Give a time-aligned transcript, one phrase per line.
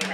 [0.00, 0.08] you.